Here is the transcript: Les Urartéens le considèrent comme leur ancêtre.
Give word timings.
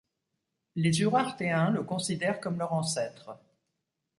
Les 0.75 1.01
Urartéens 1.01 1.69
le 1.69 1.83
considèrent 1.83 2.39
comme 2.41 2.57
leur 2.57 2.73
ancêtre. 2.73 3.37